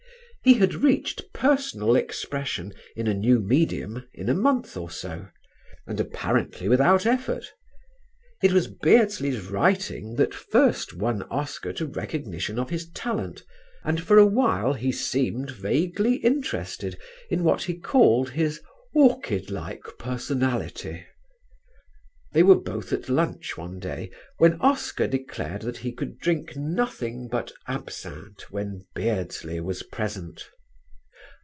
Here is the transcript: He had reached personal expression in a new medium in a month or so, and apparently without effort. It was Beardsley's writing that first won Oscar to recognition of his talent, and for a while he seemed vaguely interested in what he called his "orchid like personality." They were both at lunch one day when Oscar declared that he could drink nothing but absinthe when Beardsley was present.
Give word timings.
He 0.43 0.55
had 0.55 0.73
reached 0.73 1.31
personal 1.33 1.95
expression 1.95 2.73
in 2.95 3.05
a 3.05 3.13
new 3.13 3.39
medium 3.39 4.07
in 4.11 4.27
a 4.27 4.33
month 4.33 4.75
or 4.75 4.89
so, 4.89 5.27
and 5.85 5.99
apparently 5.99 6.67
without 6.67 7.05
effort. 7.05 7.53
It 8.41 8.51
was 8.51 8.65
Beardsley's 8.65 9.45
writing 9.45 10.15
that 10.15 10.33
first 10.33 10.95
won 10.95 11.21
Oscar 11.29 11.73
to 11.73 11.85
recognition 11.85 12.57
of 12.57 12.71
his 12.71 12.89
talent, 12.89 13.43
and 13.83 14.01
for 14.01 14.17
a 14.17 14.25
while 14.25 14.73
he 14.73 14.91
seemed 14.91 15.51
vaguely 15.51 16.15
interested 16.15 16.99
in 17.29 17.43
what 17.43 17.61
he 17.65 17.77
called 17.77 18.31
his 18.31 18.61
"orchid 18.95 19.51
like 19.51 19.83
personality." 19.99 21.05
They 22.33 22.43
were 22.43 22.55
both 22.57 22.93
at 22.93 23.09
lunch 23.09 23.57
one 23.57 23.77
day 23.79 24.09
when 24.37 24.53
Oscar 24.61 25.05
declared 25.05 25.63
that 25.63 25.79
he 25.79 25.91
could 25.91 26.17
drink 26.19 26.55
nothing 26.55 27.27
but 27.27 27.51
absinthe 27.67 28.43
when 28.49 28.85
Beardsley 28.95 29.59
was 29.59 29.83
present. 29.83 30.47